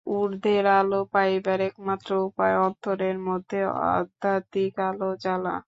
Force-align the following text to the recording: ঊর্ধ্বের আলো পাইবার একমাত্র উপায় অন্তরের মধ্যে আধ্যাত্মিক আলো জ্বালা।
ঊর্ধ্বের 0.07 0.65
আলো 0.73 0.99
পাইবার 1.13 1.59
একমাত্র 1.63 2.09
উপায় 2.27 2.55
অন্তরের 2.61 3.17
মধ্যে 3.27 3.59
আধ্যাত্মিক 3.91 4.73
আলো 4.81 5.09
জ্বালা। 5.23 5.55